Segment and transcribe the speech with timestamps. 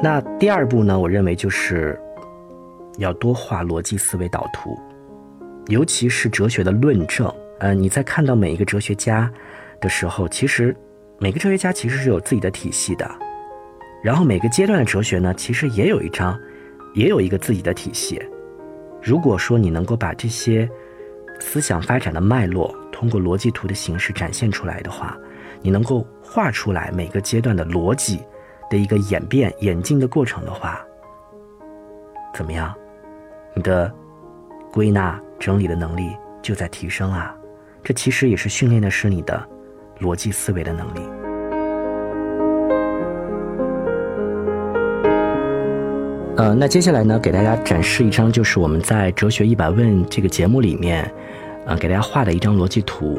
[0.00, 1.98] 那第二步呢，我认为就是
[2.98, 4.78] 要多画逻辑思维导图，
[5.66, 7.32] 尤其是哲学的论证。
[7.58, 9.28] 呃，你在看到每一个哲学家
[9.80, 10.74] 的时候，其实
[11.18, 13.10] 每个哲学家其实是有自己的体系的，
[14.00, 16.38] 然后每个阶段的哲学呢，其实也有一张，
[16.94, 18.22] 也有一个自己的体系。
[19.02, 20.68] 如果说你能够把这些
[21.40, 25.18] 思想发展的脉络通过逻辑图的形式展现出来的话，
[25.60, 28.20] 你能够画出来每个阶段的逻辑
[28.70, 30.80] 的一个演变、演进的过程的话，
[32.34, 32.74] 怎么样？
[33.54, 33.92] 你的
[34.72, 37.34] 归纳整理的能力就在提升啊！
[37.82, 39.48] 这其实也是训练的是你的
[40.00, 41.00] 逻辑思维的能力。
[46.36, 51.12] 呃，那接下来呢，给大家展示一张，就是我们在《哲学一百问》这个节目里面，
[51.66, 53.18] 呃，给大家画的一张逻辑图，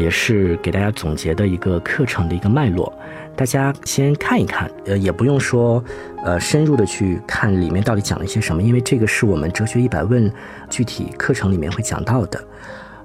[0.00, 2.92] 也是给大家总结的一个课程的一个脉络。
[3.36, 5.82] 大家先看一看，呃，也不用说，
[6.24, 10.30] 呃，深入的去看里面到底讲了一些什么，因为这个是我们《哲学一百问》
[10.70, 12.44] 具体课程里面会讲到的。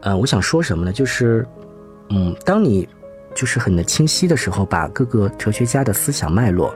[0.00, 0.92] 呃，我想说什么呢？
[0.92, 1.46] 就是，
[2.08, 2.88] 嗯，当你
[3.34, 6.74] 就是很清晰的时候，把各个哲学家的思想脉络，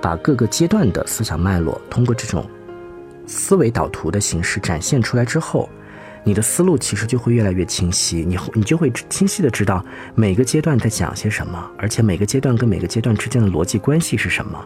[0.00, 2.44] 把各个阶段的思想脉络，通过这种
[3.26, 5.68] 思维导图的形式展现出来之后，
[6.24, 14.64] 你的思路其实就会越来越清晰，你你就会清晰的知道每个阶段在讲些什么，而且每个阶段跟每个阶段之间的逻辑关系是什么。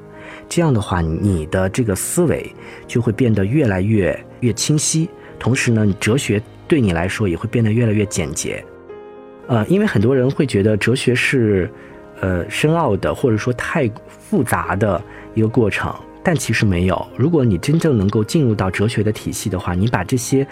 [0.49, 2.51] 这样的话，你的这个思维
[2.87, 6.41] 就会变得越来越越清晰，同时呢，哲学。
[6.69, 8.63] 对你来说也会变得越来越简洁，
[9.47, 11.67] 呃，因为很多人会觉得哲学是，
[12.21, 15.91] 呃，深奥的或者说太复杂的一个过程，
[16.23, 17.07] 但其实没有。
[17.17, 20.47] 如果你真正能够进入到哲学的体系的话，你把这些，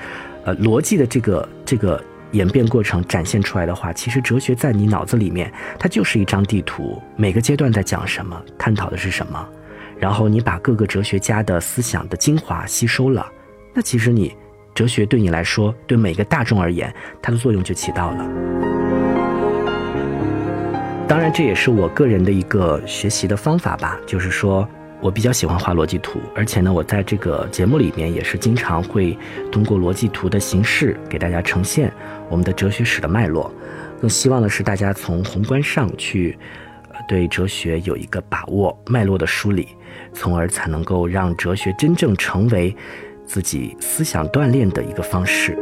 [0.45, 9.49] 呃，逻辑的这个这个演变过程展现出来的话，其实哲学在你脑子里面它就是一张地图，每个阶段在讲什么，探讨的是什么，
[9.99, 13.27] 然后你把各个哲学家的思想的精华吸收了，
[13.75, 14.35] 那其实你。
[14.75, 18.19] 哲学对你来说，对每个大众而言，它的作用就起到了。
[21.09, 23.99] 当然，这也是我个人的一个学习的方法吧。
[24.07, 24.69] 就是说
[25.01, 29.17] 我比较喜欢画逻辑图，而且呢，我在这个节目里面也是经常会
[29.53, 31.93] 通过逻辑图的形式给大家呈现
[32.29, 33.53] 我们的哲学史的脉络。
[34.01, 36.39] 更希望的是大家从宏观上去
[37.09, 39.69] 对哲学有一个把握，脉络的梳理，
[40.13, 42.75] 从而才能够让哲学真正成为。
[43.29, 45.59] 自己思想锻炼的一个方式。